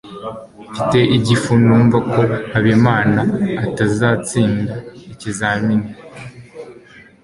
[0.69, 2.21] mfite igifu numva ko
[2.53, 3.21] habimana
[3.65, 4.73] atazatsinda
[5.13, 5.89] ikizamini